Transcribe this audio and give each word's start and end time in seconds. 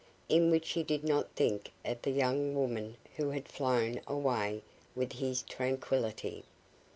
in 0.27 0.49
which 0.49 0.69
he 0.71 0.81
did 0.81 1.03
not 1.03 1.29
think 1.35 1.71
of 1.85 2.01
the 2.01 2.09
young 2.09 2.55
woman 2.55 2.97
who 3.17 3.29
had 3.29 3.47
flown 3.47 4.01
away 4.07 4.63
with 4.95 5.13
his 5.13 5.43
tranquillity. 5.43 6.43